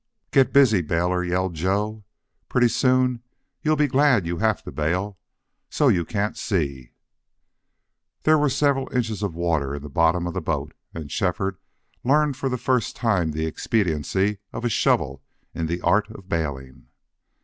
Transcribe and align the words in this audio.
"Get 0.31 0.51
busy, 0.51 0.81
bailer," 0.81 1.23
yelled 1.23 1.53
Joe. 1.53 2.03
"Pretty 2.49 2.69
soon 2.69 3.21
you'll 3.61 3.75
be 3.75 3.85
glad 3.85 4.25
you 4.25 4.39
have 4.39 4.63
to 4.63 4.71
bail 4.71 5.19
so 5.69 5.89
you 5.89 6.05
can't 6.05 6.35
see!" 6.35 6.93
There 8.23 8.39
were 8.39 8.49
several 8.49 8.91
inches 8.91 9.21
of 9.21 9.35
water 9.35 9.75
in 9.75 9.83
the 9.83 9.89
bottom 9.89 10.25
of 10.25 10.33
the 10.33 10.41
boat 10.41 10.73
and 10.91 11.11
Shefford 11.11 11.59
learned 12.03 12.35
for 12.35 12.49
the 12.49 12.57
first 12.57 12.95
time 12.95 13.29
the 13.31 13.45
expediency 13.45 14.39
of 14.51 14.65
a 14.65 14.69
shovel 14.69 15.21
in 15.53 15.67
the 15.67 15.81
art 15.81 16.09
of 16.09 16.27
bailing. 16.27 16.87